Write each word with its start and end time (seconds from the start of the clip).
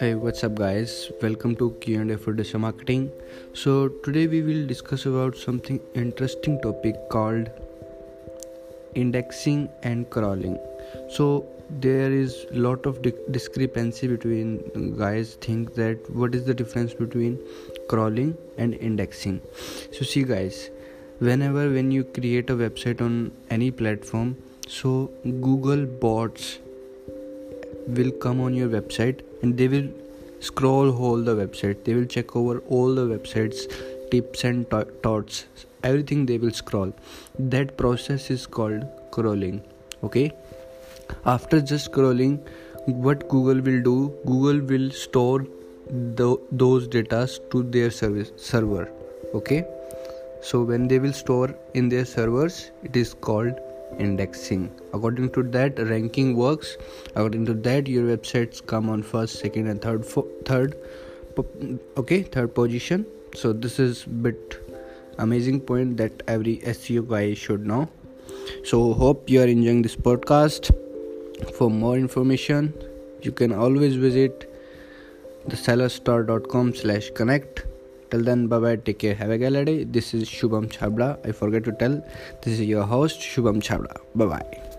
Hey, 0.00 0.14
what's 0.14 0.42
up, 0.42 0.54
guys? 0.54 1.12
Welcome 1.20 1.54
to 1.56 1.76
Q&A 1.82 2.16
for 2.16 2.32
Digital 2.32 2.60
Marketing. 2.60 3.12
So 3.52 3.88
today 3.88 4.26
we 4.26 4.40
will 4.40 4.66
discuss 4.66 5.04
about 5.04 5.36
something 5.36 5.80
interesting 5.94 6.62
topic 6.62 6.96
called 7.10 7.50
indexing 8.94 9.68
and 9.82 10.08
crawling. 10.08 10.58
So 11.10 11.46
there 11.68 12.10
is 12.10 12.46
lot 12.50 12.86
of 12.86 13.02
di- 13.02 13.12
discrepancy 13.30 14.08
between 14.08 14.96
guys 14.96 15.34
think 15.42 15.74
that 15.74 16.08
what 16.08 16.34
is 16.34 16.46
the 16.46 16.54
difference 16.54 16.94
between 16.94 17.38
crawling 17.88 18.34
and 18.56 18.72
indexing. 18.72 19.42
So 19.92 20.06
see, 20.06 20.22
guys, 20.22 20.70
whenever 21.18 21.68
when 21.68 21.90
you 21.90 22.04
create 22.04 22.48
a 22.48 22.54
website 22.54 23.02
on 23.02 23.30
any 23.50 23.70
platform, 23.70 24.36
so 24.68 25.10
Google 25.24 25.84
bots 25.86 26.58
will 27.86 28.10
come 28.12 28.40
on 28.40 28.54
your 28.54 28.68
website 28.68 29.20
and 29.42 29.56
they 29.56 29.68
will 29.68 29.88
scroll 30.40 30.96
all 30.96 31.16
the 31.16 31.34
website. 31.34 31.84
They 31.84 31.94
will 31.94 32.06
check 32.06 32.34
over 32.36 32.58
all 32.68 32.94
the 32.94 33.06
websites 33.06 33.70
tips 34.10 34.44
and 34.44 34.70
t- 34.70 34.90
thoughts 35.02 35.46
everything 35.82 36.26
they 36.26 36.38
will 36.38 36.50
scroll. 36.50 36.92
That 37.38 37.76
process 37.76 38.30
is 38.30 38.46
called 38.46 38.84
crawling 39.10 39.62
okay? 40.02 40.32
After 41.24 41.60
just 41.60 41.92
scrolling 41.92 42.40
what 42.86 43.28
google 43.28 43.60
will 43.66 43.82
do 43.82 44.12
google 44.26 44.60
will 44.60 44.90
store 44.90 45.46
the, 45.88 46.36
those 46.52 46.86
data 46.86 47.28
to 47.50 47.62
their 47.62 47.90
service 47.90 48.32
server 48.36 48.90
okay? 49.34 49.64
So 50.42 50.62
when 50.62 50.88
they 50.88 50.98
will 50.98 51.14
store 51.14 51.54
in 51.72 51.88
their 51.88 52.04
servers 52.04 52.70
it 52.82 52.96
is 52.96 53.14
called 53.14 53.60
indexing. 53.98 54.70
According 54.92 55.30
to 55.30 55.42
that 55.54 55.78
ranking 55.78 56.36
works. 56.36 56.76
According 57.14 57.46
to 57.46 57.54
that 57.54 57.88
your 57.88 58.04
websites 58.16 58.64
come 58.64 58.88
on 58.88 59.02
first 59.02 59.38
second 59.40 59.66
and 59.68 59.80
third 59.80 60.04
fo- 60.04 60.28
third 60.44 60.76
okay 61.96 62.22
third 62.22 62.54
position. 62.54 63.06
So 63.34 63.52
this 63.52 63.78
is 63.78 64.04
bit 64.04 64.60
amazing 65.18 65.60
point 65.60 65.96
that 65.98 66.22
every 66.28 66.56
seo 66.58 67.06
guy 67.08 67.34
should 67.34 67.66
know. 67.66 67.88
So 68.64 68.94
hope 68.94 69.28
you 69.28 69.42
are 69.42 69.46
enjoying 69.46 69.82
this 69.82 69.96
podcast. 69.96 70.74
For 71.54 71.70
more 71.70 71.96
information 71.96 72.72
you 73.22 73.32
can 73.32 73.52
always 73.52 73.96
visit 73.96 74.50
the 75.46 75.56
sellerstar.com 75.56 76.74
slash 76.74 77.10
connect 77.10 77.64
Till 78.14 78.22
then, 78.22 78.46
bye 78.46 78.60
bye. 78.60 78.76
Take 78.76 79.00
care. 79.00 79.16
Have 79.16 79.30
a 79.30 79.38
gala 79.38 79.64
day. 79.64 79.82
This 79.82 80.14
is 80.14 80.28
Shubham 80.28 80.68
Chhabra. 80.74 81.08
I 81.26 81.32
forget 81.32 81.64
to 81.64 81.72
tell. 81.72 82.00
This 82.42 82.60
is 82.60 82.66
your 82.74 82.84
host, 82.84 83.18
Shubham 83.18 83.60
Chhabra. 83.70 83.96
Bye 84.14 84.26
bye. 84.26 84.73